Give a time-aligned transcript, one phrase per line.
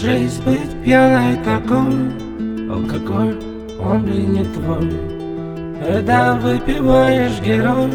[0.00, 2.12] Жизнь быть пьяной такой
[2.70, 3.40] Алкоголь,
[3.80, 4.92] он блин не твой.
[5.80, 7.90] Когда выпиваешь герой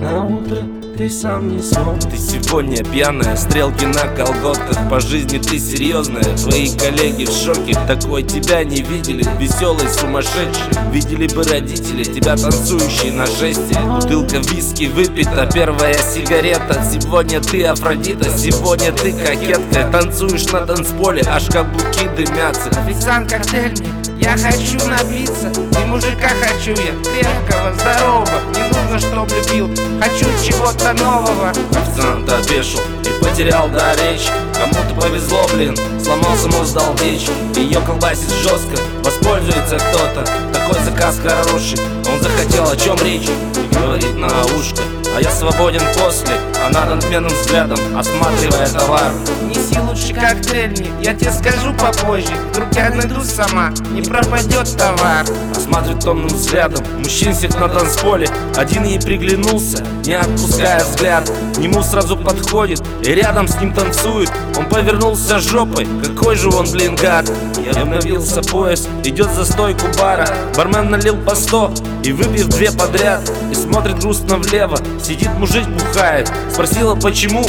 [0.00, 0.58] На утро
[0.96, 4.88] ты сам не свой Ты сегодня пьяная, стрелки на колготках.
[4.88, 7.76] По жизни ты серьезная, твои коллеги в шоке.
[7.86, 10.64] Такой тебя не видели, веселый, сумасшедший.
[10.92, 13.78] Видели бы родители, тебя танцующий на жесте.
[13.80, 16.82] Бутылка виски выпита, первая сигарета.
[16.90, 19.90] Сегодня ты Афродита, сегодня ты кокетка.
[19.90, 22.70] Танцуешь на танцполе, аж каблуки дымятся.
[22.70, 23.86] Официант коктейльный,
[24.20, 30.92] я хочу напиться И мужика хочу я крепкого, здорового Не нужно, чтоб любил, хочу чего-то
[30.94, 31.50] нового.
[31.50, 34.30] Официант опешил и потерял до речи.
[34.54, 40.24] Кому-то повезло, блин, сломался мост дал печь Ее колбасит жестко, воспользуется кто-то.
[40.52, 41.78] Такой заказ хороший,
[42.10, 43.28] он захотел, о чем речь.
[43.28, 44.82] И говорит на ушко,
[45.16, 49.12] а я свободен после Она надменным взглядом, осматривая товар.
[49.42, 52.32] Неси лучше коктейльник, я тебе скажу попозже.
[52.52, 55.24] Вдруг я найду сама, не пропадет товар.
[55.56, 58.28] Осматривает томным взглядом Мужчин всех на танцполе.
[58.56, 61.30] Один ей приглянулся, не отпуская взгляд.
[61.54, 64.30] К нему сразу подходит и рядом с ним танцует.
[64.56, 67.30] Он повернулся жопой, какой же он, блин, гад.
[67.64, 70.28] Я обновился пояс, идет за стойку бара.
[70.56, 73.20] Бармен налил по сто и выпив две подряд
[73.50, 76.30] И смотрит грустно влево, сидит мужик бухает.
[76.52, 77.44] Спросила почему,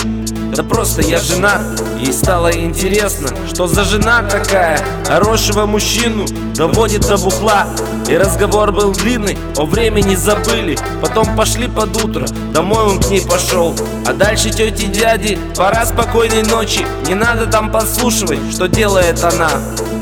[0.55, 1.61] да просто я женат.
[1.99, 4.79] Ей стало интересно, что за жена такая.
[5.07, 7.67] Хорошего мужчину доводит до бухла.
[8.09, 10.77] И разговор был длинный, о времени забыли.
[11.01, 13.73] Потом пошли под утро, домой он к ней пошел.
[14.05, 16.85] А дальше тети дяди, пора спокойной ночи.
[17.07, 19.51] Не надо там подслушивать, что делает она.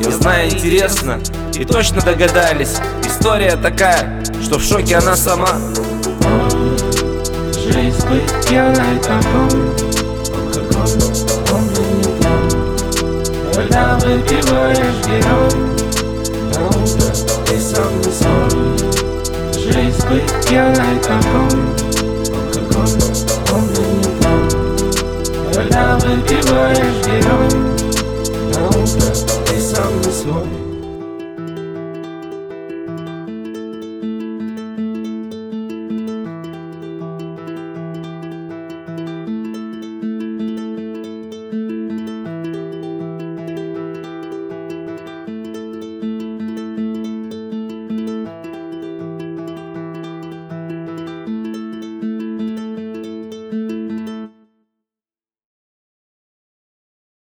[0.03, 1.19] Я знаю, интересно,
[1.53, 2.77] и точно догадались.
[3.05, 5.49] История такая, что в шоке она сама
[7.71, 9.61] Жизнь быть пьяной такой
[10.33, 10.97] Алкоголь,
[11.53, 15.53] он блин не твой Когда выпиваешь герой
[16.51, 17.09] На утро
[17.45, 18.51] ты сам не свой
[19.53, 21.53] Жизнь быть пьяной такой
[22.33, 22.97] Алкоголь,
[23.53, 27.51] он блин не твой Когда выпиваешь герой
[28.51, 29.09] На утро
[29.45, 30.68] ты сам не свой